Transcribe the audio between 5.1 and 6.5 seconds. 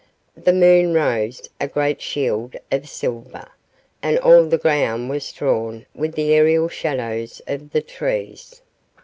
was strewn with the